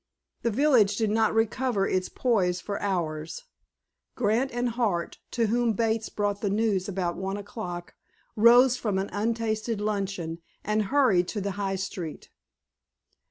[0.41, 3.43] The village did not recover its poise for hours.
[4.15, 7.93] Grant and Hart, to whom Bates brought the news about one o'clock,
[8.35, 12.29] rose from an untasted luncheon and hurried to the high street.